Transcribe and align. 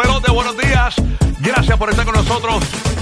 pelote, 0.00 0.30
buenos 0.30 0.56
días. 0.56 0.94
Gracias 1.40 1.76
por 1.78 1.90
estar 1.90 2.04
con 2.04 2.14
nosotros. 2.14 2.99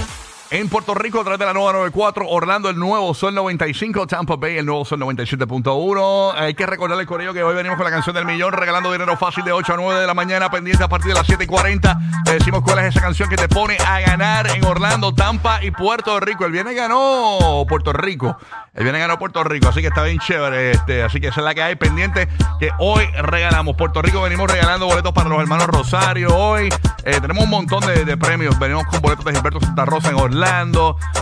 En 0.51 0.67
Puerto 0.67 0.95
Rico, 0.95 1.19
a 1.19 1.23
través 1.23 1.39
de 1.39 1.45
la 1.45 1.53
nueva 1.53 1.73
94, 1.73 2.27
Orlando, 2.27 2.71
el 2.71 2.79
nuevo 2.79 3.13
Sol 3.13 3.35
95, 3.35 4.07
Tampa 4.07 4.35
Bay, 4.35 4.57
el 4.57 4.65
nuevo 4.65 4.83
Sol 4.83 4.99
97.1. 4.99 6.33
Hay 6.35 6.55
que 6.55 6.65
recordarle, 6.65 7.05
Corillo, 7.05 7.35
que 7.35 7.43
hoy 7.43 7.53
venimos 7.53 7.77
con 7.77 7.85
la 7.85 7.91
canción 7.91 8.15
del 8.15 8.25
millón, 8.25 8.53
regalando 8.53 8.91
dinero 8.91 9.15
fácil 9.15 9.43
de 9.43 9.51
8 9.51 9.73
a 9.73 9.75
9 9.75 10.01
de 10.01 10.07
la 10.07 10.15
mañana, 10.15 10.49
pendiente 10.49 10.83
a 10.83 10.87
partir 10.87 11.09
de 11.09 11.19
las 11.19 11.27
7 11.27 11.43
y 11.43 11.47
40. 11.47 11.99
Te 12.25 12.33
decimos 12.33 12.63
cuál 12.63 12.79
es 12.79 12.85
esa 12.85 12.99
canción 12.99 13.29
que 13.29 13.35
te 13.35 13.47
pone 13.47 13.77
a 13.77 13.99
ganar 13.99 14.47
en 14.47 14.65
Orlando, 14.65 15.13
Tampa 15.13 15.63
y 15.63 15.69
Puerto 15.69 16.19
Rico. 16.19 16.47
El 16.47 16.51
viernes 16.51 16.75
ganó 16.75 17.63
Puerto 17.69 17.93
Rico. 17.93 18.35
El 18.73 18.83
viernes 18.83 19.01
ganó 19.03 19.19
Puerto 19.19 19.43
Rico, 19.43 19.67
así 19.67 19.81
que 19.81 19.89
está 19.89 20.01
bien 20.01 20.17
chévere. 20.17 20.71
Este, 20.71 21.03
así 21.03 21.21
que 21.21 21.27
esa 21.27 21.41
es 21.41 21.45
la 21.45 21.53
que 21.53 21.61
hay 21.61 21.75
pendiente 21.75 22.27
que 22.59 22.71
hoy 22.79 23.05
regalamos. 23.21 23.75
Puerto 23.75 24.01
Rico 24.01 24.23
venimos 24.23 24.49
regalando 24.49 24.87
boletos 24.87 25.13
para 25.13 25.29
los 25.29 25.39
hermanos 25.39 25.67
Rosario. 25.67 26.35
Hoy 26.35 26.69
eh, 27.03 27.21
tenemos 27.21 27.43
un 27.43 27.51
montón 27.51 27.85
de, 27.85 28.03
de 28.03 28.17
premios. 28.17 28.57
Venimos 28.57 28.87
con 28.87 28.99
boletos 28.99 29.25
de 29.25 29.33
Gilberto 29.33 29.59
Santa 29.59 29.85
Rosa 29.85 30.09
en 30.09 30.15
Orlando. 30.15 30.38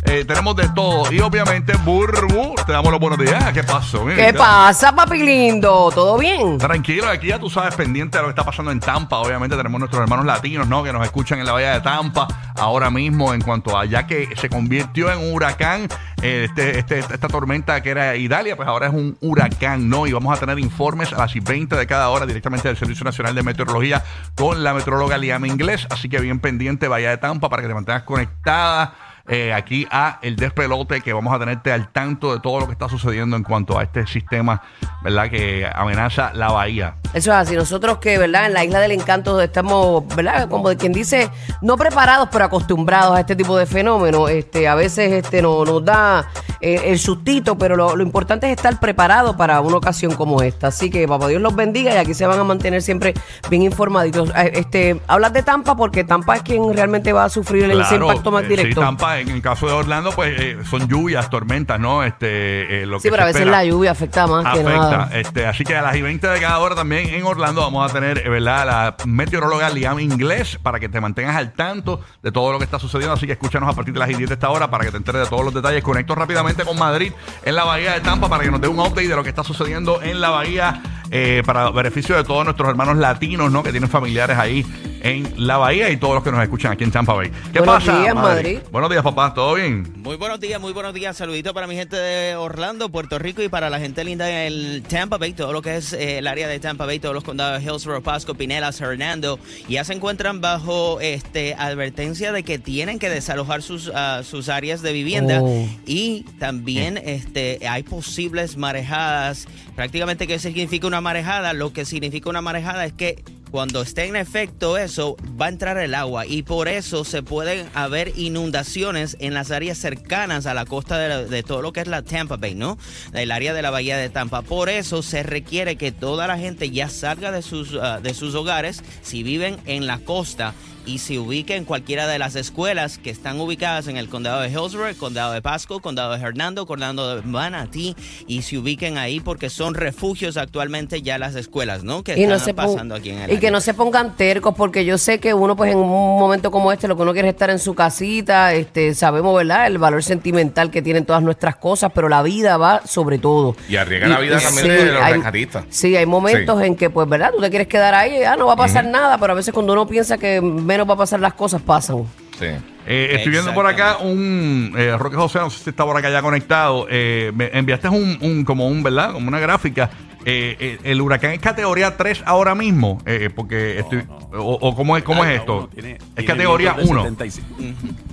Eh, 0.04 0.24
tenemos 0.26 0.56
de 0.56 0.70
todo. 0.70 1.12
Y 1.12 1.20
obviamente, 1.20 1.74
Burbu, 1.84 2.56
te 2.66 2.72
damos 2.72 2.92
los 2.92 3.00
buenos 3.00 3.20
días. 3.20 3.52
¿Qué 3.52 3.64
pasó? 3.64 4.06
Mira, 4.06 4.16
¿Qué 4.28 4.34
pasa, 4.34 4.96
papi 4.96 5.24
lindo? 5.24 5.90
¿Todo 5.94 6.18
bien? 6.18 6.58
Tranquilo, 6.58 7.10
aquí 7.10 7.28
ya 7.28 7.40
tú 7.40 7.50
sabes, 7.50 7.76
pendiente 7.76 8.18
de 8.18 8.22
lo 8.22 8.28
que 8.28 8.32
está 8.32 8.44
pasando 8.46 8.72
en 8.72 8.80
Tampa. 8.80 9.18
Obviamente 9.18 9.56
tenemos 9.58 9.80
nuestros 9.80 10.02
hermanos 10.02 10.26
latinos, 10.26 10.68
¿no? 10.68 10.84
Que 10.84 10.94
nos 10.94 11.04
escuchan 11.04 11.40
en 11.40 11.46
la 11.46 11.54
bahía 11.54 11.74
de 11.74 11.82
Tampa 11.82 12.28
ahora 12.56 12.90
mismo 12.90 13.34
en 13.34 13.42
cuanto 13.42 13.78
a 13.78 13.86
ya 13.86 14.08
que 14.08 14.30
se 14.36 14.50
convirtió 14.50 15.12
en 15.12 15.20
un 15.20 15.34
huracán, 15.34 15.88
eh, 16.22 16.46
este, 16.48 16.80
este- 16.80 17.00
esta 17.00 17.28
tormenta 17.28 17.82
que 17.82 17.90
era 17.92 18.16
Idalia, 18.16 18.56
pues 18.56 18.68
ahora 18.68 18.88
es 18.88 18.94
un 18.94 19.18
huracán, 19.22 19.90
¿no? 19.90 20.08
Y 20.08 20.14
vamos 20.14 20.36
a 20.36 20.40
tener 20.40 20.58
informes 20.60 21.12
a 21.14 21.18
las 21.18 21.34
20 21.34 21.76
de 21.76 21.86
cada 21.88 22.10
hora 22.10 22.26
directamente 22.26 22.68
del 22.68 22.78
Servicio 22.78 23.04
Nacional 23.04 23.36
de 23.36 23.44
Meteorología 23.44 24.04
con 24.36 24.64
la 24.64 24.74
meteoróloga 24.74 25.18
Liam 25.18 25.46
Inglés. 25.46 25.86
Así 25.90 26.08
que 26.10 26.20
bien 26.20 26.40
pendiente, 26.40 26.88
bahía 26.88 27.10
de 27.10 27.18
Tampa, 27.18 27.50
para 27.50 27.62
que 27.62 27.68
te 27.68 27.74
mantengas 27.74 28.04
conectada. 28.04 28.94
Eh, 29.28 29.54
aquí 29.54 29.88
a 29.92 30.20
el 30.22 30.36
despelote 30.36 31.02
que 31.02 31.12
vamos 31.12 31.34
a 31.34 31.40
tenerte 31.40 31.72
al 31.72 31.92
tanto 31.92 32.34
de 32.34 32.40
todo 32.40 32.62
lo 32.62 32.66
que 32.66 32.74
está 32.74 32.88
sucediendo 32.88 33.36
en 33.36 33.44
cuanto 33.44 33.78
a 33.78 33.84
este 33.84 34.08
sistema, 34.08 34.62
¿verdad? 35.04 35.30
Que 35.30 35.70
amenaza 35.74 36.32
la 36.34 36.50
bahía. 36.50 36.96
Eso 37.14 37.32
es 37.32 37.38
así. 37.38 37.56
Nosotros 37.56 37.98
que, 37.98 38.18
¿verdad? 38.18 38.46
En 38.46 38.54
la 38.54 38.64
isla 38.64 38.80
del 38.80 38.92
encanto 38.92 39.42
estamos, 39.42 40.08
¿verdad? 40.16 40.48
Como 40.50 40.70
quien 40.76 40.94
dice, 40.94 41.30
no 41.62 41.78
preparados, 41.78 42.30
pero 42.32 42.46
acostumbrados 42.46 43.18
a 43.18 43.20
este 43.20 43.36
tipo 43.36 43.58
de 43.58 43.66
fenómenos. 43.66 44.30
Este, 44.30 44.68
a 44.68 44.76
veces 44.76 45.12
este, 45.12 45.42
no, 45.42 45.66
nos 45.66 45.84
da 45.84 46.28
eh, 46.62 46.82
el 46.86 47.00
sustito, 47.00 47.58
pero 47.58 47.76
lo, 47.76 47.96
lo 47.96 48.04
importante 48.04 48.48
es 48.52 48.56
estar 48.58 48.80
preparado 48.80 49.38
para 49.38 49.60
una 49.62 49.78
ocasión 49.78 50.14
como 50.16 50.42
esta. 50.42 50.68
Así 50.68 50.90
que, 50.90 51.08
papá 51.08 51.28
Dios 51.28 51.42
los 51.42 51.56
bendiga 51.56 51.94
y 51.94 51.98
aquí 51.98 52.14
se 52.14 52.26
van 52.26 52.40
a 52.40 52.44
mantener 52.44 52.82
siempre 52.82 53.14
bien 53.50 53.64
informaditos. 53.64 54.30
Eh, 54.36 54.52
Este, 54.56 55.00
hablas 55.08 55.34
de 55.34 55.44
Tampa 55.44 55.76
porque 55.76 56.04
Tampa 56.04 56.36
es 56.38 56.42
quien 56.42 56.74
realmente 56.76 57.14
va 57.14 57.26
a 57.26 57.30
sufrir 57.30 57.64
ese 57.66 57.74
Claro, 57.74 58.08
impacto 58.08 58.32
más 58.32 58.44
eh, 58.44 58.48
directo. 58.48 58.82
Sí, 58.82 58.86
Tampa, 58.86 59.20
en 59.20 59.30
el 59.30 59.42
caso 59.42 59.68
de 59.68 59.74
Orlando, 59.74 60.12
pues 60.12 60.40
eh, 60.40 60.58
son 60.70 60.88
lluvias, 60.88 61.30
tormentas, 61.30 61.80
¿no? 61.80 62.04
Este, 62.04 62.84
eh, 62.84 62.86
lo 62.86 63.00
Sí, 63.00 63.04
que 63.04 63.12
pero 63.12 63.24
a 63.24 63.26
veces 63.28 63.42
espera 63.42 63.58
la 63.58 63.66
lluvia 63.66 63.92
afecta 63.92 64.28
más 64.28 64.54
que 64.54 64.64
nada. 64.64 65.04
afecta. 65.04 65.20
Este, 65.20 65.46
así 65.46 65.64
que 65.64 65.76
a 65.76 65.82
las 65.82 65.96
y 65.96 66.02
20 66.02 66.28
de 66.28 66.40
cada 66.40 66.60
hora 66.60 66.76
también 66.76 67.10
en 67.10 67.24
Orlando 67.24 67.62
vamos 67.62 67.90
a 67.90 67.94
tener, 67.94 68.30
¿verdad? 68.30 68.66
La 68.66 68.96
meteoróloga 69.06 69.70
Liam 69.70 70.00
Inglés 70.00 70.60
para 70.62 70.80
que 70.80 70.90
te 70.90 71.00
mantengas 71.02 71.36
al 71.36 71.54
tanto 71.54 72.00
de 72.24 72.32
todo 72.32 72.52
lo 72.52 72.58
que 72.60 72.66
está 72.66 72.80
sucediendo. 72.80 73.14
Así 73.14 73.26
que 73.26 73.34
escúchanos 73.34 73.70
a 73.70 73.74
partir 73.74 73.94
de 73.94 74.00
las 74.00 74.10
y 74.10 74.14
10 74.16 74.30
de 74.30 74.34
esta 74.36 74.50
hora 74.50 74.70
para 74.70 74.86
que 74.86 74.92
te 74.92 74.98
enteres 74.98 75.22
de 75.24 75.28
todos 75.28 75.44
los 75.46 75.54
detalles. 75.54 75.84
Conecto 75.84 76.16
rápidamente 76.16 76.47
con 76.56 76.78
Madrid 76.78 77.12
en 77.44 77.56
la 77.56 77.64
bahía 77.64 77.94
de 77.94 78.02
Tampa 78.02 78.30
para 78.30 78.44
que 78.44 78.52
nos 78.52 78.62
dé 78.62 78.68
un 78.68 78.80
update 78.80 79.08
de 79.08 79.16
lo 79.16 79.24
que 79.24 79.30
está 79.30 79.44
sucediendo 79.44 80.02
en 80.02 80.22
la 80.22 80.30
bahía 80.30 80.82
eh, 81.12 81.44
para 81.46 81.70
beneficio 81.70 82.16
de 82.16 82.24
todos 82.24 82.44
nuestros 82.44 82.70
hermanos 82.70 82.98
latinos, 82.98 83.52
¿no? 83.52 83.64
Que 83.64 83.72
tienen 83.72 83.90
familiares 83.90 84.38
ahí 84.38 84.66
en 85.08 85.48
la 85.48 85.58
bahía 85.58 85.90
y 85.90 85.98
todos 85.98 86.16
los 86.16 86.24
que 86.24 86.32
nos 86.32 86.42
escuchan 86.44 86.72
aquí 86.72 86.84
en 86.84 86.92
Tampa 86.92 87.14
Bay. 87.14 87.32
¿Qué 87.54 87.60
Buenos 87.60 87.84
pasa? 87.84 88.02
días, 88.02 88.16
Madrid. 88.16 88.60
Buenos 88.72 88.90
días, 88.90 89.04
papá. 89.04 89.34
¿Todo 89.34 89.56
bien? 89.56 89.88
Muy 89.98 90.16
buenos 90.18 90.40
días, 90.40 90.60
muy 90.60 90.74
buenos 90.74 90.94
días. 90.94 91.16
Saludito 91.18 91.54
para 91.54 91.66
mi 91.68 91.76
gente 91.76 91.96
de 91.96 92.36
Orlando, 92.36 92.90
Puerto 92.90 93.18
Rico 93.20 93.42
y 93.42 93.50
para 93.50 93.70
la 93.70 93.80
gente 93.80 94.04
linda 94.04 94.30
en 94.30 94.36
el 94.54 94.84
Tampa 94.84 95.18
Bay, 95.18 95.34
todo 95.34 95.54
lo 95.54 95.62
que 95.62 95.78
es 95.78 95.94
eh, 95.94 96.18
el 96.20 96.28
área 96.28 96.48
de 96.48 96.60
Tampa 96.60 96.86
Bay, 96.86 97.00
todos 97.00 97.16
los 97.16 97.24
condados 97.24 97.64
de 97.64 97.70
Hillsborough, 97.72 98.04
Pasco, 98.04 98.36
Pinellas, 98.36 98.80
Hernando. 98.82 99.40
Ya 99.70 99.84
se 99.84 99.94
encuentran 99.94 100.42
bajo 100.42 101.00
este 101.00 101.54
advertencia 101.56 102.32
de 102.32 102.44
que 102.44 102.60
tienen 102.60 103.00
que 103.00 103.10
desalojar 103.10 103.62
sus, 103.62 103.92
ah, 103.96 104.22
sus 104.24 104.50
áreas 104.50 104.82
de 104.82 104.92
vivienda 104.94 105.40
Oh. 105.42 105.68
y 105.86 106.24
también 106.40 106.98
este, 106.98 107.60
hay 107.68 107.84
posibles 107.84 108.58
marejadas. 108.58 109.48
Prácticamente, 109.76 110.28
¿qué 110.28 110.40
significa 110.40 110.88
una 110.88 111.02
marejada? 111.02 111.54
Lo 111.54 111.72
que 111.74 111.86
significa 111.86 112.30
una 112.30 112.42
marejada 112.42 112.86
es 112.86 112.94
que 112.94 113.24
cuando 113.52 113.82
esté 113.82 114.06
en 114.06 114.16
efecto 114.16 114.78
eso, 114.78 115.16
va 115.40 115.46
a 115.48 115.50
entrar 115.50 115.78
el 115.78 115.96
agua 115.96 116.26
y 116.26 116.44
por 116.44 116.68
eso 116.68 117.04
se 117.06 117.24
pueden 117.24 117.68
haber 117.74 118.14
inundaciones 118.18 119.16
en 119.20 119.34
las 119.34 119.52
áreas 119.52 119.78
cercanas 119.78 120.46
a 120.46 120.54
la 120.54 120.66
costa 120.66 120.98
de, 120.98 121.10
la- 121.10 121.24
de 121.24 121.44
todo 121.44 121.62
lo 121.62 121.72
que 121.74 121.82
es 121.82 121.88
la 121.88 122.02
Tampa 122.02 122.38
Bay, 122.38 122.56
¿no? 122.56 122.78
El 123.14 123.32
área 123.32 123.54
de 123.54 123.62
la 123.62 123.70
bahía 123.70 123.98
de 123.98 124.10
Tampa. 124.10 124.42
Por 124.42 124.70
eso 124.70 125.02
se 125.04 125.24
requiere 125.24 125.76
que 125.76 125.92
toda 125.92 126.28
la 126.28 126.38
gente 126.38 126.70
ya 126.72 126.90
salga 126.90 127.32
de 127.32 127.42
sus, 127.42 127.74
ah, 127.82 128.00
de 128.02 128.14
sus 128.14 128.36
hogares 128.36 128.84
si 129.02 129.24
viven 129.24 129.58
en 129.66 129.88
la 129.88 130.00
costa 130.00 130.54
y 130.88 130.98
se 131.00 131.20
ubique 131.20 131.56
en 131.56 131.66
cualquiera 131.66 132.08
de 132.08 132.18
las 132.18 132.36
escuelas 132.36 132.98
que 132.98 133.10
están 133.10 133.40
ubicadas 133.40 133.88
en 133.88 133.98
el 133.98 134.08
condado 134.10 134.42
de 134.42 134.50
Hillsborough, 134.50 134.96
condado 134.98 135.34
de 135.34 135.42
Pasco, 135.42 135.80
condado 135.82 136.14
de 136.18 136.20
Hernando, 136.24 136.66
condado 136.66 137.16
de 137.18 137.22
Manatee 137.24 137.96
y 138.26 138.42
se 138.42 138.58
ubiquen 138.58 138.98
ahí 138.98 139.20
porque 139.20 139.50
son 139.50 139.74
refugios 139.76 140.38
actualmente 140.38 141.02
ya 141.02 141.18
las 141.20 141.36
escuelas, 141.36 141.84
¿no? 141.84 142.04
Que 142.04 142.14
y 142.18 142.26
no 142.26 142.36
están 142.36 142.46
se 142.46 142.54
pasando 142.54 142.96
aquí 142.96 143.10
en 143.10 143.20
el 143.20 143.34
y 143.34 143.38
que 143.38 143.52
no 143.52 143.60
se 143.62 143.74
pongan 143.74 144.16
tercos 144.16 144.56
porque 144.56 144.86
yo 144.86 144.98
sé 144.98 145.20
que 145.20 145.34
uno 145.34 145.56
pues 145.56 145.72
en 145.74 145.78
un 145.78 146.18
momento 146.20 146.50
como 146.52 146.72
este 146.72 146.88
lo 146.88 146.96
que 146.96 147.02
uno 147.02 147.14
quiere 147.14 147.28
es 147.28 147.34
estar 147.36 147.50
en 147.50 147.60
su 147.60 147.76
casita 147.76 148.54
este 148.54 148.94
sabemos 148.96 149.36
verdad 149.36 149.68
el 149.68 149.78
valor 149.78 150.02
sentimental 150.04 150.72
que 150.72 150.82
tienen 150.82 151.06
todas 151.06 151.22
nuestras 151.22 151.58
cosas 151.58 151.92
pero 151.94 152.08
la 152.10 152.24
vida 152.24 152.58
va 152.58 152.82
sobre 152.86 153.18
todo 153.20 153.56
Y 153.68 153.76
arriesga 153.76 154.08
la 154.08 154.20
vida 154.20 154.40
también 154.40 154.68
de 154.68 154.86
los 154.94 155.04
hay- 155.04 155.14
rescatistas. 155.16 155.66
sí 155.70 155.96
hay 155.96 156.06
momentos 156.06 156.60
Sí. 156.62 156.66
en 156.68 156.76
que 156.76 156.90
pues 156.90 157.08
verdad 157.10 157.32
tú 157.36 157.42
te 157.42 157.50
quieres 157.50 157.68
quedar 157.68 157.94
ahí 157.94 158.24
ah 158.24 158.36
no 158.38 158.48
va 158.48 158.54
a 158.54 158.58
pasar 158.58 158.86
nada 158.86 159.18
pero 159.18 159.34
a 159.34 159.36
veces 159.36 159.54
cuando 159.54 159.74
uno 159.74 159.86
piensa 159.88 160.18
que 160.18 160.40
menos 160.78 160.90
va 160.90 160.94
a 160.94 160.98
pasar 160.98 161.20
las 161.20 161.34
cosas 161.34 161.62
pasan 161.62 162.04
Sí. 162.40 162.46
Eh, 162.90 163.10
estoy 163.16 163.32
viendo 163.32 163.54
por 163.54 163.66
acá 163.66 163.98
un 163.98 164.72
eh, 164.78 164.96
Roque 164.98 165.16
José, 165.18 165.40
no 165.40 165.50
sé 165.50 165.64
si 165.64 165.70
está 165.72 165.84
por 165.84 165.98
acá 165.98 166.10
ya 166.10 166.22
conectado. 166.22 166.86
eh, 166.90 167.32
me 167.36 167.50
enviaste 167.52 167.90
un, 167.90 168.18
un- 168.22 168.46
como 168.46 168.68
un, 168.68 168.82
¿verdad? 168.84 169.12
Como 169.12 169.28
una 169.28 169.40
gráfica. 169.40 169.90
Eh, 170.30 170.58
eh, 170.60 170.78
el 170.84 171.00
huracán 171.02 171.32
es 171.32 171.40
categoría 171.40 171.96
3 171.96 172.22
ahora 172.26 172.54
mismo, 172.54 172.98
eh, 173.06 173.30
porque 173.34 173.80
estoy, 173.80 174.04
O, 174.34 174.58
o 174.60 174.76
cómo 174.76 174.98
es, 174.98 175.04
cómo 175.06 175.24
es 175.24 175.40
esto? 175.40 175.58
uno, 175.60 175.68
tiene- 175.70 175.92
es 175.94 176.04
tiene 176.16 176.26
categoría 176.28 176.74
vientos 176.74 176.86
de 176.86 176.92
1. 176.92 177.04
75 177.04 177.48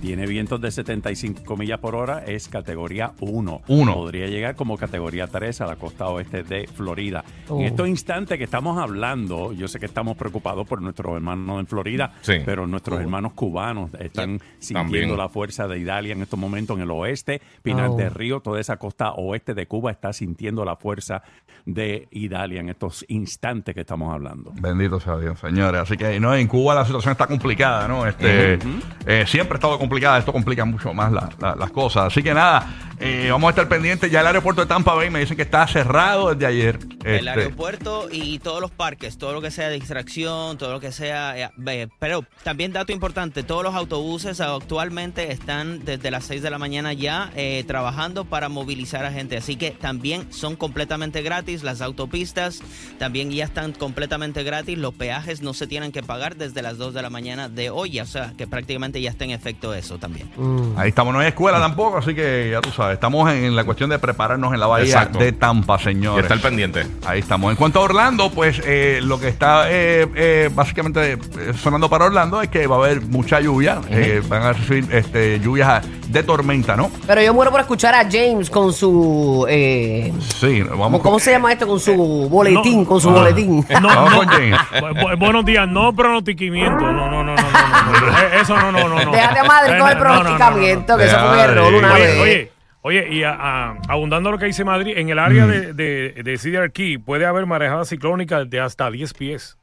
Tiene 0.00 0.26
vientos 0.26 0.60
de 0.60 0.70
75 0.70 1.56
millas 1.56 1.80
por 1.80 1.96
hora, 1.96 2.22
es 2.24 2.46
categoría 2.48 3.12
1. 3.18 3.62
Uno. 3.66 3.94
Podría 3.94 4.28
llegar 4.28 4.54
como 4.54 4.76
categoría 4.78 5.26
3 5.26 5.60
a 5.62 5.66
la 5.66 5.74
costa 5.74 6.06
oeste 6.06 6.44
de 6.44 6.68
Florida. 6.68 7.24
Oh. 7.48 7.58
En 7.58 7.66
estos 7.66 7.88
instantes 7.88 8.38
que 8.38 8.44
estamos 8.44 8.78
hablando, 8.78 9.52
yo 9.52 9.66
sé 9.66 9.80
que 9.80 9.86
estamos 9.86 10.16
preocupados 10.16 10.68
por 10.68 10.80
nuestros 10.80 11.16
hermanos 11.16 11.58
en 11.58 11.66
Florida, 11.66 12.12
Sí. 12.20 12.34
pero 12.44 12.64
nuestros 12.68 13.00
hermanos 13.00 13.32
cubanos 13.32 13.90
están 13.98 14.40
sintiendo 14.60 14.82
también. 14.92 15.16
la 15.18 15.28
fuerza 15.28 15.66
de 15.66 15.80
Italia 15.80 16.12
en 16.12 16.22
estos 16.22 16.38
momentos 16.38 16.76
en 16.76 16.84
el 16.84 16.90
oeste. 16.92 17.40
Pinar 17.62 17.88
Oh. 17.88 17.96
del 17.96 18.12
Río, 18.14 18.38
toda 18.38 18.60
esa 18.60 18.76
costa 18.76 19.14
oeste 19.14 19.52
de 19.54 19.66
Cuba 19.66 19.90
está 19.90 20.12
sintiendo 20.12 20.64
la 20.64 20.76
fuerza 20.76 21.22
de 21.66 22.03
Italia 22.10 22.60
en 22.60 22.68
estos 22.68 23.04
instantes 23.08 23.74
que 23.74 23.80
estamos 23.82 24.12
hablando. 24.12 24.52
Bendito 24.54 25.00
sea 25.00 25.16
Dios, 25.18 25.38
señores. 25.38 25.80
Así 25.82 25.96
que 25.96 26.18
no, 26.20 26.34
en 26.34 26.46
Cuba 26.46 26.74
la 26.74 26.84
situación 26.84 27.12
está 27.12 27.26
complicada, 27.26 27.86
¿no? 27.88 28.06
Este, 28.06 28.58
eh, 29.06 29.24
siempre 29.26 29.54
ha 29.54 29.58
estado 29.58 29.78
complicada. 29.78 30.18
Esto 30.18 30.32
complica 30.32 30.64
mucho 30.64 30.92
más 30.94 31.12
la- 31.12 31.28
la- 31.40 31.54
las 31.56 31.70
cosas. 31.70 32.06
Así 32.06 32.22
que 32.22 32.32
nada, 32.34 32.74
eh, 33.00 33.28
vamos 33.30 33.48
a 33.48 33.50
estar 33.50 33.68
pendientes. 33.68 34.10
Ya 34.10 34.20
el 34.20 34.26
aeropuerto 34.26 34.60
de 34.62 34.66
Tampa 34.66 34.94
Bay 34.94 35.10
me 35.10 35.20
dicen 35.20 35.36
que 35.36 35.42
está 35.42 35.66
cerrado 35.66 36.32
desde 36.34 36.46
ayer. 36.46 36.78
El 37.04 37.28
Este, 37.28 37.30
aeropuerto 37.30 38.08
y 38.10 38.38
todos 38.38 38.60
los 38.60 38.70
parques, 38.70 39.18
todo 39.18 39.32
lo 39.32 39.42
que 39.42 39.50
sea 39.50 39.68
distracción, 39.70 40.56
todo 40.58 40.72
lo 40.72 40.80
que 40.80 40.92
sea. 40.92 41.36
eh, 41.38 41.50
eh, 41.66 41.88
pero 41.98 42.24
también 42.42 42.72
dato 42.72 42.92
importante, 42.92 43.42
todos 43.42 43.62
los 43.62 43.74
autobuses 43.74 44.40
actualmente 44.40 45.30
están 45.32 45.84
desde 45.84 46.10
las 46.10 46.24
6 46.24 46.42
de 46.42 46.50
la 46.50 46.58
mañana 46.58 46.92
ya 46.92 47.30
eh, 47.36 47.64
trabajando 47.66 48.24
para 48.24 48.48
movilizar 48.48 49.04
a 49.04 49.12
gente. 49.12 49.36
Así 49.36 49.56
que 49.56 49.70
también 49.72 50.32
son 50.32 50.56
completamente 50.56 51.22
gratis. 51.22 51.62
Las 51.62 51.80
autopistas 51.94 52.60
también 52.98 53.30
ya 53.30 53.44
están 53.44 53.72
completamente 53.72 54.42
gratis. 54.42 54.76
Los 54.78 54.94
peajes 54.94 55.42
no 55.42 55.54
se 55.54 55.66
tienen 55.66 55.92
que 55.92 56.02
pagar 56.02 56.36
desde 56.36 56.60
las 56.62 56.76
2 56.78 56.94
de 56.94 57.02
la 57.02 57.10
mañana 57.10 57.48
de 57.48 57.70
hoy. 57.70 58.00
O 58.00 58.06
sea 58.06 58.32
que 58.36 58.46
prácticamente 58.46 59.00
ya 59.00 59.10
está 59.10 59.24
en 59.24 59.30
efecto 59.30 59.72
eso 59.74 59.98
también. 59.98 60.28
Ahí 60.76 60.88
estamos, 60.88 61.12
no 61.14 61.20
hay 61.20 61.28
escuela 61.28 61.58
tampoco, 61.60 61.98
así 61.98 62.14
que 62.14 62.48
ya 62.50 62.60
tú 62.60 62.70
sabes, 62.70 62.94
estamos 62.94 63.30
en 63.32 63.54
la 63.56 63.64
cuestión 63.64 63.90
de 63.90 63.98
prepararnos 63.98 64.52
en 64.52 64.60
la 64.60 64.66
bahía 64.66 64.86
Exacto. 64.86 65.18
de 65.18 65.32
Tampa, 65.32 65.76
Y 65.80 65.84
señores. 65.84 66.24
está 66.24 66.34
el 66.34 66.40
pendiente. 66.40 66.86
Ahí 67.06 67.20
estamos. 67.20 67.50
En 67.50 67.56
cuanto 67.56 67.78
a 67.80 67.82
Orlando, 67.82 68.30
pues 68.30 68.60
eh, 68.64 69.00
lo 69.02 69.18
que 69.20 69.28
está 69.28 69.70
eh, 69.70 70.06
eh, 70.14 70.50
básicamente 70.54 71.12
eh, 71.12 71.18
sonando 71.62 71.88
para 71.88 72.06
Orlando 72.06 72.42
es 72.42 72.48
que 72.48 72.66
va 72.66 72.76
a 72.76 72.78
haber 72.80 73.00
mucha 73.02 73.40
lluvia. 73.40 73.80
eh, 73.90 74.22
van 74.28 74.42
a 74.42 74.52
recibir 74.52 74.86
este, 74.92 75.38
lluvias 75.40 75.84
de 76.08 76.22
tormenta, 76.22 76.76
¿no? 76.76 76.90
pero 77.06 77.20
yo 77.22 77.32
muero 77.34 77.50
por 77.50 77.60
escuchar 77.60 77.94
a 77.94 78.08
James 78.10 78.48
con 78.50 78.72
su 78.72 79.46
eh, 79.48 80.12
Sí, 80.40 80.62
vamos 80.62 80.78
¿cómo, 80.78 80.90
con- 80.98 81.00
cómo 81.02 81.18
se 81.18 81.30
llama 81.32 81.52
esto? 81.52 81.66
Con 81.74 81.80
su 81.80 82.28
boletín 82.30 82.80
No. 82.82 82.88
con 82.88 83.00
su 83.00 83.10
Ah. 83.10 83.12
boletín 83.12 83.64
No, 83.82 84.10
no. 84.10 85.16
buenos 85.18 85.44
días, 85.44 85.68
no 85.68 85.94
pronostiquimiento. 85.94 86.80
No, 86.80 86.92
no, 87.10 87.24
no, 87.24 87.24
no, 87.24 87.34
no, 87.34 88.00
no, 88.00 88.18
Eh, 88.18 88.40
Eso 88.42 88.56
no, 88.56 88.72
no, 88.72 88.88
no. 88.88 89.04
no. 89.04 89.10
Déjate 89.12 89.38
a 89.40 89.44
Madrid 89.44 89.72
Eh, 89.74 89.78
con 89.78 89.88
el 89.90 89.98
no, 89.98 90.04
no, 90.04 90.10
no, 90.10 90.14
no, 90.14 90.30
no. 90.30 90.36
pronosticamiento, 90.38 90.96
que 90.96 91.04
eso 91.04 91.18
fue 91.18 91.28
un 91.32 91.38
error 91.38 91.74
una 91.74 91.92
Oye, 91.94 92.02
vez. 92.04 92.20
oye, 92.20 92.50
oye, 92.82 93.08
y 93.14 93.22
a- 93.24 93.32
a- 93.38 93.74
abundando 93.88 94.30
lo 94.30 94.38
que 94.38 94.46
dice 94.46 94.64
Madrid, 94.64 94.94
en 94.96 95.08
el 95.08 95.18
área 95.18 95.46
de, 95.46 95.72
de, 95.72 96.22
de 96.22 96.38
Cedar 96.38 96.70
Key 96.72 96.98
puede 96.98 97.26
haber 97.26 97.46
marejada 97.46 97.84
ciclónica 97.84 98.44
de 98.44 98.60
hasta 98.60 98.90
10 98.90 99.14
pies. 99.14 99.56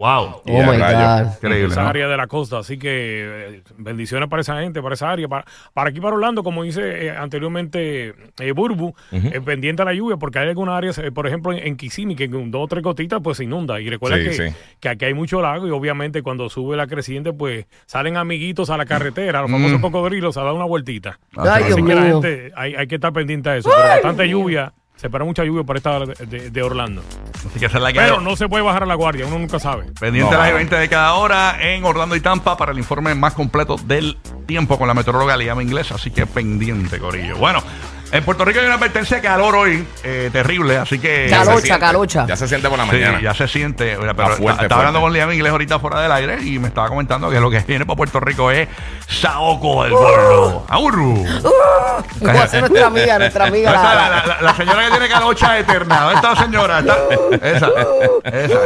Wow. 0.00 0.40
Oh 0.46 0.62
my 0.62 0.78
rayo. 0.78 1.24
God. 1.26 1.32
Increíble. 1.34 1.72
esa 1.72 1.82
¿no? 1.82 1.88
área 1.90 2.08
de 2.08 2.16
la 2.16 2.26
costa. 2.26 2.58
Así 2.58 2.78
que 2.78 2.88
eh, 3.58 3.62
bendiciones 3.76 4.30
para 4.30 4.40
esa 4.40 4.58
gente, 4.62 4.80
para 4.80 4.94
esa 4.94 5.10
área. 5.10 5.28
Para, 5.28 5.44
para 5.74 5.90
aquí, 5.90 6.00
para 6.00 6.14
Orlando, 6.16 6.42
como 6.42 6.62
dice 6.62 7.04
eh, 7.06 7.10
anteriormente 7.10 8.14
eh, 8.38 8.52
Burbu, 8.52 8.94
eh, 9.12 9.40
pendiente 9.44 9.82
a 9.82 9.84
la 9.84 9.92
lluvia, 9.92 10.16
porque 10.16 10.38
hay 10.38 10.48
algunas 10.48 10.74
áreas, 10.78 10.96
eh, 10.96 11.12
por 11.12 11.26
ejemplo, 11.26 11.52
en, 11.52 11.58
en 11.66 11.76
Kissimmee, 11.76 12.16
que 12.16 12.30
con 12.30 12.50
dos 12.50 12.62
o 12.64 12.66
tres 12.68 12.82
gotitas 12.82 13.20
pues 13.22 13.36
se 13.36 13.44
inunda. 13.44 13.78
Y 13.78 13.90
recuerda 13.90 14.16
Sí, 14.16 14.24
que, 14.24 14.32
sí. 14.32 14.56
que 14.80 14.88
aquí 14.88 15.04
hay 15.04 15.12
mucho 15.12 15.42
lago 15.42 15.66
y 15.68 15.70
obviamente 15.70 16.22
cuando 16.22 16.48
sube 16.48 16.78
la 16.78 16.86
creciente, 16.86 17.34
pues 17.34 17.66
salen 17.84 18.16
amiguitos 18.16 18.70
a 18.70 18.78
la 18.78 18.86
carretera, 18.86 19.42
los 19.42 19.50
famosos 19.50 19.80
cocodrilos, 19.82 20.34
a 20.38 20.44
dar 20.44 20.54
una 20.54 20.64
vueltita. 20.64 21.18
Ay, 21.36 21.64
Dios 21.64 21.74
Así 21.78 21.82
que 21.86 21.94
la 21.94 22.02
gente, 22.04 22.52
hay, 22.56 22.74
hay 22.74 22.86
que 22.86 22.94
estar 22.94 23.12
pendiente 23.12 23.50
a 23.50 23.56
eso. 23.58 23.68
Pero 23.68 23.86
bastante 23.86 24.26
lluvia, 24.26 24.72
se 25.00 25.06
espera 25.06 25.24
mucha 25.24 25.42
lluvia 25.44 25.64
por 25.64 25.76
esta 25.76 25.98
de, 26.00 26.14
de- 26.26 26.50
de 26.50 26.62
Orlando. 26.62 27.02
Así 27.48 27.58
que 27.58 27.66
esa 27.66 27.78
es 27.78 27.82
la 27.82 27.92
que 27.92 28.00
Pero 28.00 28.18
hay. 28.18 28.24
no 28.24 28.36
se 28.36 28.48
puede 28.48 28.62
bajar 28.62 28.82
a 28.82 28.86
la 28.86 28.94
guardia, 28.94 29.26
uno 29.26 29.38
nunca 29.38 29.58
sabe. 29.58 29.84
Pendiente 29.98 30.30
No, 30.30 30.36
a 30.36 30.38
las 30.40 30.48
mano. 30.48 30.56
20 30.56 30.76
de 30.76 30.88
cada 30.90 31.14
hora 31.14 31.56
en 31.60 31.84
Orlando 31.84 32.14
y 32.16 32.20
Tampa 32.20 32.56
para 32.56 32.72
el 32.72 32.78
informe 32.78 33.14
más 33.14 33.32
completo 33.34 33.76
del 33.84 34.18
tiempo 34.46 34.78
con 34.78 34.86
la 34.88 34.94
meteoróloga 34.94 35.36
Liam 35.36 35.60
Inglés. 35.60 35.90
Así 35.92 36.10
que 36.10 36.26
pendiente, 36.26 36.98
Corillo. 36.98 37.36
Bueno, 37.38 37.62
en 38.12 38.24
Puerto 38.24 38.44
Rico 38.44 38.60
hay 38.60 38.66
una 38.66 38.74
advertencia 38.74 39.16
de 39.18 39.22
calor 39.22 39.54
hoy 39.56 39.86
eh, 40.02 40.30
terrible, 40.32 40.76
así 40.78 40.98
que. 40.98 41.28
Ya 41.28 41.40
se 41.40 41.46
Calocha, 41.46 41.60
siente. 41.66 41.80
calocha. 41.80 42.26
Ya 42.26 42.36
se 42.36 42.48
siente 42.48 42.68
por 42.68 42.78
la 42.78 42.84
Sí, 42.84 42.90
mañana. 42.92 43.20
ya 43.20 43.34
se 43.34 43.46
siente. 43.48 43.96
Pero 43.96 44.14
fuerte, 44.14 44.32
estaba 44.34 44.56
fuerte. 44.56 44.74
hablando 44.74 45.00
con 45.00 45.12
Liam 45.12 45.32
Inglés 45.32 45.52
ahorita 45.52 45.78
fuera 45.78 46.00
del 46.00 46.12
aire 46.12 46.38
y 46.42 46.58
me 46.58 46.68
estaba 46.68 46.88
comentando 46.88 47.30
que 47.30 47.40
lo 47.40 47.50
que 47.50 47.60
viene 47.60 47.86
para 47.86 47.96
Puerto 47.96 48.20
Rico 48.20 48.50
es 48.50 48.68
Saoco 49.08 49.84
del 49.84 49.92
Gordo. 49.92 50.64
¡Aurru! 50.68 51.24
Como 52.18 52.40
hace 52.40 52.60
nuestra 52.60 52.86
amiga, 52.86 53.18
nuestra 53.18 53.46
amiga. 53.46 53.70
Esa, 53.70 53.82
la- 53.94 54.08
la, 54.10 54.26
la- 54.26 54.40
la- 54.42 54.54
señora 54.54 54.84
que 54.84 54.90
tiene 54.90 55.08
calocha 55.08 55.58
eterna. 55.58 56.00
¿Dónde 56.00 56.14
está 56.16 56.34
la 56.34 56.42
señora? 56.42 56.78
¿Está? 56.80 56.96
Esa. 57.42 57.68
Esa. 58.24 58.60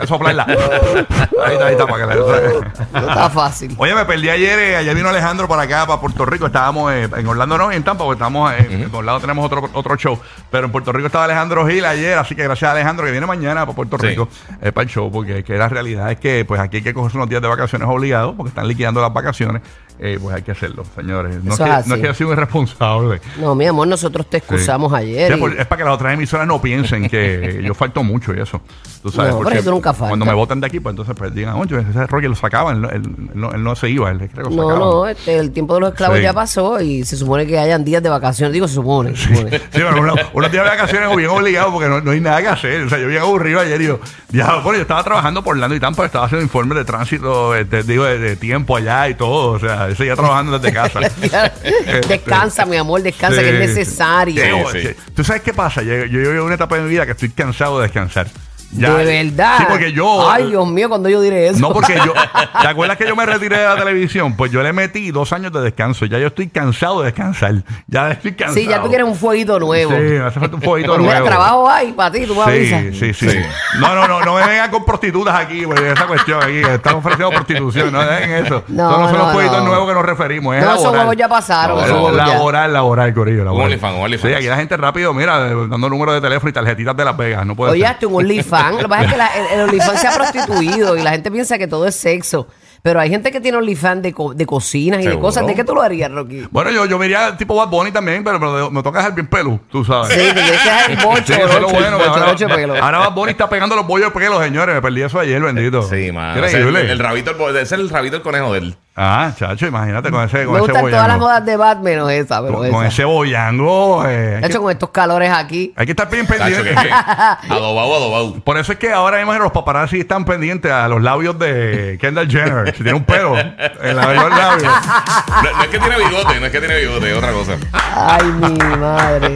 A 0.00 0.06
soplarla. 0.06 0.44
Ahí 0.44 1.52
está, 1.52 1.66
ahí 1.66 1.72
está, 1.72 1.86
para 1.86 2.06
que 2.08 2.14
la... 2.14 3.00
No 3.00 3.08
está 3.08 3.30
fácil. 3.30 3.74
Oye, 3.78 3.94
me 3.94 4.04
perdí 4.04 4.28
ayer. 4.30 4.58
eh, 4.58 4.76
ayer 4.76 4.94
vino 4.94 5.08
Alejandro 5.08 5.46
para 5.48 5.62
acá, 5.62 5.86
para 5.86 6.00
Puerto 6.00 6.24
Rico. 6.24 6.46
Estábamos 6.46 6.92
eh, 6.92 7.08
en 7.14 7.26
Orlando, 7.26 7.58
no, 7.58 7.70
en 7.72 7.82
Tampa, 7.92 8.04
porque 8.04 8.14
estábamos 8.16 8.52
eh, 8.52 8.66
en 8.70 8.94
Orlando 8.94 9.20
tenemos 9.20 9.44
otro, 9.44 9.68
otro 9.72 9.96
show. 9.96 10.18
Pero 10.50 10.66
en 10.66 10.72
Puerto 10.72 10.92
Rico 10.92 11.06
estaba 11.06 11.24
Alejandro 11.24 11.66
Gil 11.66 11.84
ayer. 11.84 12.18
Así 12.18 12.34
que 12.34 12.42
gracias 12.42 12.68
a 12.68 12.72
Alejandro 12.72 13.04
que 13.06 13.12
viene 13.12 13.26
mañana 13.26 13.66
para 13.66 13.76
Puerto 13.76 13.98
Sí. 13.98 14.06
Rico 14.08 14.28
eh, 14.60 14.72
para 14.72 14.84
el 14.84 14.88
show. 14.90 15.10
Porque 15.10 15.44
que 15.44 15.56
la 15.56 15.68
realidad 15.68 16.10
es 16.10 16.18
que 16.18 16.44
pues 16.46 16.60
aquí 16.60 16.78
hay 16.78 16.82
que 16.82 16.94
cogerse 16.94 17.16
unos 17.16 17.28
días 17.28 17.42
de 17.42 17.48
vacaciones 17.48 17.88
obligados 17.88 18.34
porque 18.36 18.48
están 18.48 18.66
liquidando 18.66 19.00
las 19.00 19.12
vacaciones. 19.12 19.62
Eh, 19.98 20.18
pues 20.20 20.34
hay 20.34 20.42
que 20.42 20.50
hacerlo, 20.50 20.84
señores. 20.96 21.44
No, 21.44 21.52
es 21.54 21.60
Eso 21.60 21.64
que, 21.64 21.70
es 21.80 21.86
no 21.86 21.94
que 21.96 22.00
haya 22.02 22.14
sido 22.14 22.32
irresponsable. 22.32 23.20
No, 23.40 23.54
mi 23.54 23.66
amor, 23.66 23.86
nosotros 23.86 24.26
te 24.28 24.38
excusamos 24.38 24.90
Sí. 24.92 24.98
ayer. 24.98 25.36
Y- 25.36 25.40
por- 25.40 25.52
es 25.52 25.66
para 25.66 25.78
que 25.78 25.84
las 25.84 25.94
otras 25.94 26.14
emisoras 26.14 26.46
no 26.46 26.60
piensen 26.60 27.08
que 27.08 27.60
yo 27.64 27.72
falto 27.74 28.02
mucho 28.02 28.34
y 28.34 28.40
eso. 28.40 28.60
Tú 29.02 29.10
sabes, 29.10 29.32
No, 29.32 29.38
pero 29.38 29.50
porque 29.50 29.62
tú 29.62 29.70
nunca. 29.70 29.92
Cuando 29.92 30.24
me 30.24 30.32
votan 30.32 30.60
de 30.60 30.66
aquí, 30.66 30.80
pues 30.80 30.92
entonces 30.92 31.14
pues, 31.16 31.34
digan, 31.34 31.54
oye, 31.56 31.84
ese 31.88 32.06
Roger 32.06 32.30
lo 32.30 32.36
sacaba, 32.36 32.72
él, 32.72 32.84
él- 32.84 32.90
él 32.94 33.30
no, 33.34 33.52
él 33.52 33.62
no 33.62 33.74
se 33.76 33.90
iba, 33.90 34.10
él 34.10 34.18
creo 34.32 34.48
que 34.48 34.54
lo 34.54 34.68
No, 34.70 34.78
no, 34.78 35.06
este, 35.08 35.36
el 35.38 35.50
tiempo 35.52 35.74
de 35.74 35.80
los 35.80 35.90
esclavos 35.90 36.16
Sí. 36.18 36.22
ya 36.22 36.32
pasó 36.32 36.80
y 36.80 37.04
se 37.04 37.16
supone 37.16 37.46
que 37.46 37.58
hayan 37.58 37.84
días 37.84 38.02
de 38.02 38.08
vacaciones. 38.08 38.52
Digo, 38.52 38.66
se 38.68 38.74
supone. 38.74 39.16
se 39.16 39.28
supone. 39.28 39.58
Sí, 39.58 39.62
pero 39.72 40.00
uno- 40.00 40.14
unos 40.32 40.50
días 40.52 40.64
de 40.64 40.70
vacaciones 40.70 41.16
bien 41.16 41.30
obligados 41.30 41.72
porque 41.72 41.88
no, 41.88 42.00
no 42.00 42.10
hay 42.10 42.20
nada 42.20 42.40
que 42.42 42.48
hacer. 42.48 42.82
O 42.82 42.88
sea, 42.88 42.98
yo 42.98 43.06
bien 43.08 43.22
aburrido 43.22 43.60
ayer 43.60 43.80
y 43.80 43.86
yo, 43.86 44.00
ya, 44.30 44.56
bueno, 44.56 44.74
yo 44.74 44.82
estaba 44.82 45.02
trabajando 45.04 45.42
por 45.44 45.54
Orlando 45.54 45.76
y 45.76 45.80
Tampa, 45.80 46.06
estaba 46.06 46.26
haciendo 46.26 46.42
informes 46.44 46.78
de 46.78 46.84
tránsito, 46.84 47.52
de, 47.52 47.82
digo, 47.84 48.04
de, 48.04 48.18
de 48.18 48.36
tiempo 48.36 48.76
allá 48.76 49.08
y 49.08 49.14
todo. 49.14 49.52
O 49.52 49.58
sea, 49.58 49.81
yo 49.88 49.94
seguía 49.96 50.14
trabajando 50.16 50.58
desde 50.58 50.74
casa. 50.74 51.00
descansa, 52.08 52.66
mi 52.66 52.76
amor, 52.76 53.02
descansa, 53.02 53.38
Sí, 53.38 53.44
que 53.44 53.50
es 53.50 53.68
necesario. 53.68 54.42
Sí, 54.72 54.78
Sí. 54.82 54.88
¿Tú 55.14 55.24
sabes 55.24 55.42
qué 55.42 55.52
pasa? 55.52 55.82
Yo, 55.82 56.04
yo 56.06 56.20
llevo 56.20 56.46
una 56.46 56.54
etapa 56.54 56.76
de 56.76 56.82
mi 56.82 56.88
vida 56.88 57.06
que 57.06 57.12
estoy 57.12 57.30
cansado 57.30 57.78
de 57.78 57.84
descansar. 57.84 58.26
De 58.72 58.88
verdad. 59.24 59.54
Sí, 59.58 59.64
porque 59.68 59.92
yo. 59.92 60.30
Ay, 60.30 60.48
Dios 60.50 60.66
mío, 60.66 60.88
cuando 60.88 61.08
yo 61.08 61.20
diré 61.20 61.48
eso. 61.48 61.60
No, 61.60 61.72
porque 61.72 61.94
yo. 62.04 62.12
¿Te 62.60 62.68
acuerdas 62.68 62.96
que 62.96 63.06
yo 63.06 63.14
me 63.14 63.26
retiré 63.26 63.58
de 63.58 63.64
la 63.64 63.76
televisión? 63.76 64.34
Pues 64.36 64.50
yo 64.50 64.62
le 64.62 64.72
metí 64.72 65.10
dos 65.10 65.32
años 65.32 65.52
de 65.52 65.60
descanso. 65.60 66.06
Ya 66.06 66.18
yo 66.18 66.28
estoy 66.28 66.48
cansado 66.48 67.00
de 67.00 67.06
descansar. 67.06 67.54
Ya 67.86 68.10
estoy 68.12 68.32
cansado. 68.32 68.54
Sí, 68.58 68.66
ya 68.66 68.82
tú 68.82 68.88
quieres 68.88 69.06
un 69.06 69.14
fueguito 69.14 69.58
nuevo. 69.60 69.92
Sí, 69.92 69.98
me 69.98 70.18
hace 70.20 70.40
falta 70.40 70.56
un 70.56 70.62
Pues 70.62 70.86
nuevo. 70.86 71.02
mira, 71.02 71.22
trabajo 71.22 71.68
hay 71.68 71.92
para 71.92 72.10
ti, 72.10 72.26
tú 72.26 72.34
me 72.34 72.42
avisas. 72.42 72.82
Sí, 72.92 72.92
sí, 72.92 73.14
sí, 73.14 73.30
Sí. 73.30 73.38
No, 73.78 73.94
no, 73.94 74.06
no, 74.08 74.20
no 74.24 74.34
me 74.34 74.46
vengan 74.46 74.70
con 74.70 74.84
prostitutas 74.84 75.34
aquí, 75.34 75.64
porque 75.66 75.92
esa 75.92 76.06
cuestión 76.06 76.42
aquí, 76.42 76.58
están 76.58 76.96
ofreciendo 76.96 77.30
prostitución, 77.30 77.92
no 77.92 78.02
dejen 78.04 78.46
eso. 78.46 78.64
No, 78.68 78.90
Esos 78.90 79.00
no 79.00 79.08
son 79.08 79.18
no, 79.18 79.24
los 79.24 79.32
jueguitos 79.32 79.58
no. 79.58 79.64
nuevos 79.68 79.88
que 79.88 79.94
nos 79.94 80.04
referimos, 80.04 80.56
es 80.56 80.62
No, 80.64 80.70
esos 80.70 80.82
laboral. 80.84 81.00
juegos 81.06 81.16
ya 81.16 81.28
pasaron, 81.28 81.76
No, 81.78 81.84
juegos 81.84 82.16
ya. 82.16 82.26
laboral, 82.26 82.72
laboral, 82.72 83.14
corillo, 83.14 83.44
laboral. 83.44 83.66
OnlyFans, 83.66 83.96
OnlyFans. 83.98 84.30
Sí, 84.32 84.36
aquí 84.36 84.46
la 84.46 84.56
gente 84.56 84.76
rápido, 84.76 85.12
mira, 85.14 85.38
dando 85.38 85.88
números 85.88 86.14
de 86.14 86.20
teléfono 86.20 86.50
y 86.50 86.52
tarjetitas 86.52 86.96
de 86.96 87.04
Las 87.04 87.16
Vegas, 87.16 87.46
no 87.46 87.54
puede 87.56 87.72
Oye, 87.72 87.86
un 88.06 88.14
OnlyFans. 88.16 88.61
Lo 88.70 88.78
que 88.78 88.88
pasa 88.88 89.04
es 89.04 89.10
que 89.12 89.16
la- 89.18 89.26
el, 89.36 89.46
el 89.46 89.60
OnlyFans 89.68 90.00
se 90.00 90.06
ha 90.06 90.12
prostituido 90.14 90.96
y 90.96 91.02
la 91.02 91.10
gente 91.10 91.30
piensa 91.30 91.58
que 91.58 91.66
todo 91.66 91.86
es 91.86 91.94
sexo. 91.96 92.46
Pero 92.84 92.98
hay 92.98 93.08
gente 93.10 93.30
que 93.30 93.40
tiene 93.40 93.58
OnlyFans 93.58 94.02
de, 94.02 94.12
co- 94.12 94.34
de 94.34 94.44
cocinas 94.44 94.98
y 94.98 95.04
de 95.04 95.10
Seguro. 95.10 95.28
cosas. 95.28 95.46
¿De 95.46 95.54
qué 95.54 95.62
tú 95.62 95.72
lo 95.72 95.82
harías, 95.82 96.10
Rocky? 96.10 96.48
Bueno, 96.50 96.72
yo, 96.72 96.84
yo 96.86 96.98
me 96.98 97.04
iría 97.06 97.36
tipo 97.36 97.54
Bad 97.54 97.68
Bunny 97.68 97.92
también, 97.92 98.24
pero 98.24 98.40
me, 98.40 98.70
me 98.70 98.82
toca 98.82 98.98
dejar 98.98 99.14
bien 99.14 99.28
pelo, 99.28 99.60
tú 99.70 99.84
sabes. 99.84 100.08
Sí, 100.08 100.18
te 100.18 100.32
tienes 100.32 100.50
que 100.62 100.68
dejar 100.68 100.90
el 100.90 100.96
bocho, 100.96 101.22
Sí, 101.26 101.32
eso 101.34 101.44
es 101.46 101.54
lo 101.60 101.68
bocho, 101.68 101.74
bueno. 101.78 101.96
que 101.96 102.02
bocho, 102.02 102.10
ahora, 102.20 102.32
bocho 102.32 102.48
de 102.48 102.54
pelo. 102.56 102.82
ahora 102.82 102.98
Bad 102.98 103.12
Bunny 103.12 103.30
está 103.30 103.48
pegando 103.48 103.76
los 103.76 103.86
bollos 103.86 104.12
de 104.12 104.18
pelo, 104.18 104.42
señores. 104.42 104.74
Me 104.74 104.82
perdí 104.82 105.02
eso 105.02 105.20
ayer, 105.20 105.40
bendito. 105.40 105.80
Sí, 105.82 106.10
sea, 106.10 106.34
Increíble. 106.36 106.80
el, 106.80 106.90
el 106.90 106.98
rabito, 106.98 107.30
el, 107.48 107.56
ese 107.56 107.62
es 107.76 107.80
el 107.80 107.88
rabito 107.88 108.16
del 108.16 108.22
conejo 108.22 108.52
de 108.52 108.58
él. 108.58 108.76
Ah, 108.94 109.32
chacho, 109.34 109.66
imagínate 109.66 110.10
con 110.10 110.22
ese, 110.22 110.44
con 110.44 110.52
Me 110.54 110.58
ese 110.58 110.66
gustan 110.66 110.82
todas 110.82 110.92
las 110.92 111.02
boyango. 111.06 111.24
modas 111.24 111.46
de 111.46 111.56
Batman, 111.56 111.82
menos 111.84 112.10
esa, 112.12 112.42
pero 112.42 112.54
Con, 112.58 112.66
esa. 112.66 112.76
con 112.76 112.84
ese 112.86 113.04
boyango. 113.04 114.04
eh, 114.06 114.34
hay, 114.36 114.40
De 114.42 114.46
hecho, 114.48 114.58
que, 114.58 114.62
con 114.64 114.70
estos 114.70 114.90
calores 114.90 115.30
aquí. 115.30 115.72
hay 115.76 115.86
que 115.86 115.92
estar 115.92 116.10
bien 116.10 116.26
Tacho, 116.26 116.40
pendiente. 116.44 116.74
que, 116.74 116.90
adobado, 116.92 117.94
adobado. 117.96 118.34
Por 118.40 118.58
eso 118.58 118.72
es 118.72 118.78
que 118.78 118.92
ahora 118.92 119.16
mismo 119.16 119.32
los 119.34 119.50
paparazzi 119.52 120.00
están 120.00 120.26
pendientes 120.26 120.70
a 120.70 120.88
los 120.88 121.00
labios 121.02 121.38
de 121.38 121.96
Kendall 122.02 122.28
Jenner. 122.30 122.66
Si 122.76 122.82
tiene 122.82 122.94
un 122.98 123.04
pelo 123.04 123.38
en 123.38 123.56
la- 123.96 124.10
en 124.12 124.16
los 124.16 124.28
labios. 124.30 124.62
No, 124.62 125.52
no 125.56 125.62
es 125.62 125.68
que 125.70 125.78
tiene 125.78 125.96
bigote, 125.96 126.40
no 126.40 126.46
es 126.46 126.52
que 126.52 126.58
tiene 126.60 126.76
bigote, 126.76 127.10
es 127.12 127.16
otra 127.16 127.32
cosa. 127.32 127.52
Ay, 127.94 128.26
mi 128.26 128.76
madre. 128.76 129.34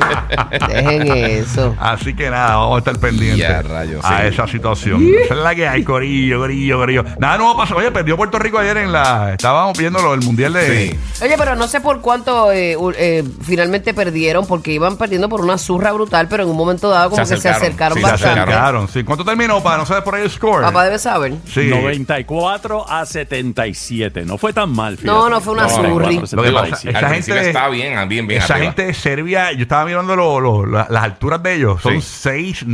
Dejen 0.69 1.07
eso. 1.17 1.75
Así 1.81 2.15
que 2.15 2.29
nada, 2.31 2.57
vamos 2.57 2.77
a 2.77 2.79
estar 2.79 2.99
pendientes 2.99 3.39
Ya, 3.49 3.63
rayos, 3.63 4.05
a 4.05 4.19
sí. 4.21 4.27
esa 4.27 4.47
situación. 4.47 5.03
Esa 5.25 5.35
es 5.35 5.41
la 5.41 5.55
que 5.55 5.67
hay, 5.67 5.83
Corillo, 5.83 6.41
Corillo, 6.41 6.77
Corillo. 6.79 7.05
Nada 7.19 7.39
nuevo 7.39 7.57
pasó. 7.57 7.77
Oye, 7.77 7.91
perdió 7.91 8.17
Puerto 8.17 8.39
Rico 8.39 8.59
ayer 8.59 8.77
en 8.79 8.93
la. 8.93 9.37
Estábamos 9.47 9.79
viendo 9.79 10.03
lo 10.03 10.11
del 10.11 10.23
mundial 10.23 10.53
de. 10.55 10.89
Sí. 11.13 11.25
Oye, 11.25 11.35
pero 11.39 11.55
no 11.55 11.69
sé 11.69 11.81
por 11.81 12.01
cuánto 12.01 12.51
eh, 12.53 12.77
eh, 12.99 13.25
finalmente 13.43 13.95
perdieron, 13.95 14.45
porque 14.47 14.73
iban 14.73 14.97
perdiendo 14.97 15.29
por 15.29 15.41
una 15.41 15.57
zurra 15.57 15.93
brutal, 15.93 16.27
pero 16.29 16.43
en 16.43 16.49
un 16.49 16.57
momento 16.57 16.89
dado 16.91 17.11
como 17.11 17.25
Se 17.25 17.37
que 17.37 17.41
se 17.41 17.49
acercaron, 17.49 17.97
sí, 17.99 18.03
Se 18.03 18.07
se 18.07 18.13
bastante. 18.13 18.41
acercaron. 18.41 18.89
Sí. 18.89 19.05
¿Cuánto 19.05 19.25
terminó 19.25 19.63
para 19.63 19.79
no 19.79 19.87
saber 19.87 20.03
por 20.03 20.17
ahí 20.17 20.23
el 20.25 20.31
score? 20.31 20.63
Papá 20.63 20.85
debe 20.85 20.99
saber. 20.99 21.35
Sí. 21.53 21.69
94 21.69 22.87
a 22.89 23.07
77. 23.07 24.25
No 24.25 24.37
fue 24.39 24.53
tan 24.53 24.71
mal. 24.71 24.97
fíjate. 24.97 25.07
No, 25.17 25.29
no 25.29 25.41
fue 25.41 25.53
una 25.55 25.67
94 25.69 26.27
zurri. 26.27 26.49
a 26.49 26.51
Lo 26.53 26.65
que 26.65 26.71
pasa 26.71 26.77
77. 26.83 26.99
Esa 26.99 27.07
Al 27.07 27.15
gente- 27.15 27.49
estaba 27.49 27.69
bien, 27.69 28.09
bien, 28.09 28.27
bien 28.27 28.43
Esa 28.43 28.55
arriba. 28.55 28.67
gente 28.73 28.87
de 28.87 28.95
Serbia, 28.95 29.53
yo 29.53 29.63
estaba 29.63 29.85
mirando 29.85 30.17
lo- 30.17 30.41
lo- 30.41 30.67
la- 30.67 30.87
las 30.91 31.03
alturas 31.05 31.43
de 31.43 31.55
ellos. 31.55 31.81
Son 31.83 32.01
Sí. 32.03 32.09
6, 32.23 32.65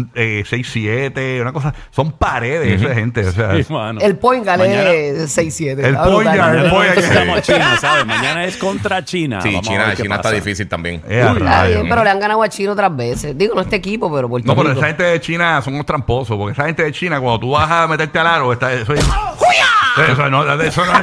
6, 0.49 0.67
7, 0.73 1.41
una 1.43 1.53
cosa. 1.53 1.75
Son 1.91 2.13
paredes 2.13 2.81
esa 2.83 2.95
gente. 2.95 3.27
O 3.27 3.33
sea, 3.33 3.57
Sí, 3.63 3.73
mano. 3.73 4.01
El 4.01 4.17
point 4.17 4.47
es 4.47 5.31
6-7. 5.33 5.81
El 5.85 5.95
está 5.95 6.05
point 6.05 6.35
guard, 6.35 6.57
el 6.57 6.62
Mañana 6.71 7.35
a 7.37 7.43
China, 7.43 7.77
¿sabes? 7.81 8.07
Mañana 8.07 8.45
es 8.45 8.57
contra 8.57 9.05
China. 9.05 9.41
Sí, 9.41 9.49
Vamos 9.49 9.67
a 9.67 9.71
China, 9.71 9.87
ver 9.87 9.97
qué 9.97 10.03
China 10.03 10.15
está 10.17 10.23
pasa. 10.25 10.35
difícil 10.35 10.69
también. 10.69 11.03
eh, 11.09 11.23
a 11.23 11.33
Está 11.33 11.39
rayos. 11.45 11.77
bien, 11.77 11.89
pero 11.89 12.05
le 12.05 12.11
han 12.11 12.21
ganado 12.21 12.43
a 12.43 12.49
Chino 12.49 12.73
otras 12.73 12.95
veces. 12.97 13.37
Digo, 13.37 13.55
no 13.55 13.61
este 13.63 13.77
equipo, 13.77 14.13
pero 14.13 14.29
Puerto 14.29 14.47
No, 14.47 14.55
pero 14.57 14.69
Rico. 14.69 14.81
esa 14.81 14.87
gente 14.89 15.03
de 15.05 15.21
China 15.21 15.61
son 15.63 15.75
unos 15.75 15.87
tramposos, 15.87 16.37
porque 16.37 16.53
esa 16.53 16.65
gente 16.67 16.83
de 16.85 16.93
China, 16.93 17.21
cuando 17.21 17.41
tú 17.41 17.51
vas 17.53 17.71
a 17.71 17.87
meterte 17.87 18.19
al 18.19 18.27
aro, 18.27 18.53
está, 18.53 18.73
eso, 18.73 18.93
es- 18.95 19.05
eso 19.97 20.31
no, 20.31 20.43
eso 20.63 20.85
no 20.87 20.93
es... 20.93 21.01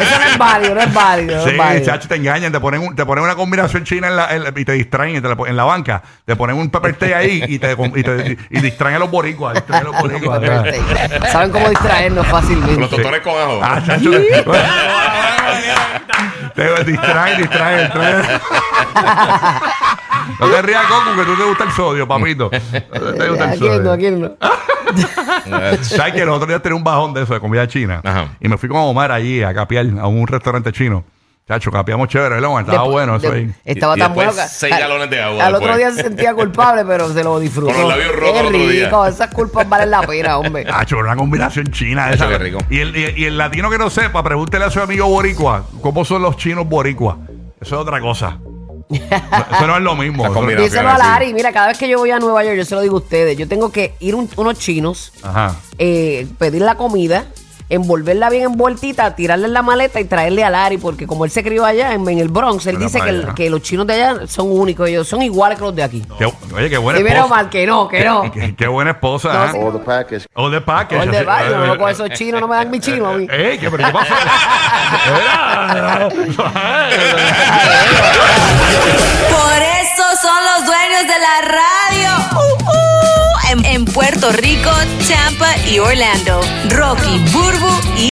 Eso 0.00 0.18
no 0.18 0.24
es 0.30 0.38
válido, 0.38 0.74
no 0.74 0.80
es 0.80 0.92
válido. 0.92 1.36
no 1.36 1.44
Sí, 1.44 1.50
es 1.50 1.56
válido. 1.58 1.84
chacho, 1.86 2.08
te 2.08 2.16
engañan, 2.16 2.50
te 2.52 2.60
ponen, 2.60 2.80
un- 2.82 2.94
te 2.96 3.06
ponen 3.06 3.24
una 3.24 3.34
combinación 3.34 3.84
china 3.84 4.08
en 4.08 4.16
la, 4.16 4.34
en 4.34 4.42
la- 4.44 4.52
y 4.54 4.64
te 4.64 4.72
distraen 4.72 5.16
y 5.16 5.20
te 5.20 5.28
la 5.28 5.36
pon- 5.36 5.48
en 5.48 5.56
la 5.56 5.64
banca, 5.64 6.02
te 6.24 6.34
ponen 6.36 6.56
un 6.56 6.70
pepper 6.70 6.94
tea 6.96 7.18
ahí 7.18 7.42
y 7.48 7.58
te, 7.58 7.72
y 7.72 8.02
te- 8.02 8.36
y 8.50 8.60
distraen 8.60 8.96
a 8.96 8.98
los 8.98 9.10
boricuas, 9.10 9.54
distraen 9.54 9.86
a 9.86 9.90
los 9.90 10.00
boricuas. 10.00 10.40
Saben 11.30 11.50
cómo 11.50 11.68
distraernos 11.70 12.26
Los 12.26 12.40
fácilmente. 12.40 12.80
doctores 12.80 13.20
con 13.22 13.32
ajo. 13.40 13.60
Ah, 13.62 13.80
chacho, 13.86 14.10
te, 14.10 14.18
te 16.54 16.84
distraen, 16.84 17.38
distraen, 17.38 17.78
distraen. 17.84 18.40
No 20.40 20.46
te 20.48 20.62
rías, 20.62 20.82
Coco, 20.86 21.16
que 21.16 21.24
tú 21.24 21.36
te 21.36 21.44
gusta 21.44 21.64
el 21.64 21.70
sodio, 21.72 22.08
papito. 22.08 22.50
No 22.52 23.12
te 23.14 23.28
gusta 23.28 23.44
¿A 23.50 23.52
el 23.54 23.60
no? 23.60 23.66
¿A 23.66 23.74
sodio. 23.76 23.96
quién 23.96 24.20
no? 24.20 24.32
¿Sabes 25.82 26.12
que 26.14 26.24
los 26.24 26.34
otros 26.36 26.48
días 26.48 26.62
tenía 26.62 26.76
un 26.76 26.84
bajón 26.84 27.14
de 27.14 27.22
eso, 27.22 27.34
de 27.34 27.40
comida 27.40 27.66
china? 27.66 28.00
Ajá. 28.04 28.28
Y 28.40 28.48
me 28.48 28.56
fui 28.58 28.68
con 28.68 28.78
Omar 28.78 29.10
allí 29.12 29.42
a 29.42 29.54
capiar 29.54 29.86
a 30.00 30.06
un 30.06 30.26
restaurante 30.26 30.72
chino. 30.72 31.04
Chacho, 31.48 31.72
capiamos 31.72 32.06
chévere, 32.08 32.36
¿verdad? 32.36 32.50
Estaba 32.60 32.72
Después- 32.84 32.90
bueno 32.92 33.16
eso 33.16 33.30
de- 33.30 33.36
ahí. 33.38 33.54
Estaba 33.64 33.94
Y- 33.94 33.98
y 33.98 34.00
tan 34.00 34.10
después 34.10 34.26
bueno 34.28 34.42
que 34.42 34.48
seis 34.48 34.72
al- 34.74 34.80
galones 34.80 35.10
de 35.10 35.22
agua 35.22 35.44
Al 35.44 35.54
otro 35.56 35.66
después. 35.68 35.94
día 35.94 36.02
se 36.02 36.08
sentía 36.08 36.34
culpable, 36.34 36.84
pero 36.84 37.12
se 37.12 37.24
lo 37.24 37.40
disfrutó. 37.40 37.72
Con 37.72 37.80
los 37.80 37.88
labios 37.90 38.14
rotos 38.14 38.32
Qué 38.32 38.38
al 38.38 38.46
otro 38.46 38.58
día. 38.68 38.84
rico, 38.86 39.06
esas 39.06 39.34
culpas 39.34 39.68
valen 39.68 39.90
la 39.90 40.02
pena, 40.02 40.38
hombre. 40.38 40.64
Chacho, 40.68 40.98
una 40.98 41.16
combinación 41.16 41.66
china 41.72 42.10
esa. 42.12 42.28
qué 42.28 42.38
rico. 42.38 42.58
Y 42.70 42.78
el, 42.78 42.96
y, 42.96 43.22
y 43.22 43.24
el 43.24 43.36
latino 43.36 43.70
que 43.70 43.78
no 43.78 43.90
sepa, 43.90 44.22
pregúntele 44.22 44.66
a 44.66 44.70
su 44.70 44.80
amigo 44.80 45.08
boricua, 45.08 45.64
¿cómo 45.80 46.04
son 46.04 46.22
los 46.22 46.36
chinos 46.36 46.68
boricua? 46.68 47.18
Eso 47.60 47.74
es 47.74 47.80
otra 47.82 48.00
cosa. 48.00 48.38
Eso 49.52 49.66
no 49.66 49.76
es 49.76 49.82
lo 49.82 49.94
mismo. 49.96 50.22
La 50.22 50.28
Eso- 50.28 50.34
combinación. 50.34 50.70
Díselo 50.70 50.88
a. 50.90 50.98
Lari, 50.98 51.32
mira, 51.34 51.52
cada 51.52 51.68
vez 51.68 51.78
que 51.78 51.88
yo 51.88 51.98
voy 51.98 52.10
a 52.10 52.18
Nueva 52.18 52.44
York, 52.44 52.56
yo 52.56 52.64
se 52.64 52.74
lo 52.74 52.80
digo 52.80 52.96
a 52.96 53.00
ustedes, 53.00 53.36
yo 53.36 53.48
tengo 53.48 53.70
que 53.72 53.94
ir 54.00 54.14
un- 54.14 54.28
unos 54.36 54.58
chinos, 54.58 55.12
Ajá. 55.22 55.56
eh, 55.78 56.26
pedir 56.38 56.62
la 56.62 56.76
comida, 56.76 57.26
envolverla 57.74 58.28
bien 58.30 58.44
envueltita, 58.44 59.14
tirarle 59.16 59.46
en 59.46 59.52
la 59.52 59.62
maleta 59.62 59.98
y 60.00 60.04
traerle 60.04 60.44
a 60.44 60.50
Lari, 60.50 60.78
porque 60.78 61.06
como 61.06 61.24
él 61.24 61.30
se 61.30 61.42
crió 61.42 61.64
allá 61.64 61.92
en, 61.94 62.06
en 62.08 62.18
el 62.18 62.28
Bronx, 62.28 62.66
él 62.66 62.78
dice 62.78 63.00
que, 63.00 63.08
el- 63.08 63.34
que 63.34 63.48
los 63.50 63.62
chinos 63.62 63.86
de 63.86 63.94
allá 63.94 64.26
son 64.26 64.50
únicos, 64.50 64.88
ellos 64.88 65.08
son 65.08 65.22
iguales 65.22 65.58
que 65.58 65.64
los 65.64 65.74
de 65.74 65.82
aquí. 65.82 66.02
Qué- 66.18 66.32
oye, 66.54 66.68
qué 66.70 66.78
buena 66.78 67.00
Y 67.00 67.02
menos 67.02 67.24
esposa. 67.24 67.34
mal 67.34 67.48
que 67.50 67.66
no, 67.66 67.88
que 67.88 68.04
no. 68.04 68.30
Qué, 68.32 68.54
qué 68.54 68.66
buena 68.68 68.90
esposa. 68.92 69.32
No, 69.32 69.44
¿eh? 69.46 69.64
All 69.64 69.72
the 69.72 69.78
package. 69.78 70.26
O 70.34 70.50
de 70.50 70.60
package. 70.60 71.08
Oye, 71.08 71.16
así- 71.18 71.26
vaya, 71.26 71.48
no, 71.58 71.78
con 71.78 71.88
esos 71.90 72.10
chinos 72.10 72.40
no 72.40 72.48
me 72.48 72.56
dan 72.56 72.70
mi 72.70 72.78
chino 72.80 73.06
a 73.08 73.12
mí. 73.14 73.26
Ey, 73.30 73.58
¿qué, 73.58 73.70
pero 73.70 73.86
qué 73.86 73.92
pasó? 73.92 74.14
Por 79.30 79.62
eso 79.62 80.04
son 80.20 80.44
los 80.44 80.66
dueños 80.66 81.02
de 81.02 81.18
la 81.18 81.40
radio. 81.48 82.51
En 83.52 83.84
Puerto 83.84 84.32
Rico, 84.32 84.70
Tampa 85.06 85.54
y 85.70 85.78
Orlando. 85.78 86.40
Rocky, 86.70 87.18
Burbu 87.32 87.98
y 87.98 88.00